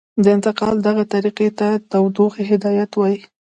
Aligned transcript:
د 0.23 0.25
انتقال 0.35 0.75
دغې 0.87 1.05
طریقې 1.13 1.49
ته 1.59 1.67
تودوخې 1.91 2.43
هدایت 2.51 2.91
وايي. 2.95 3.19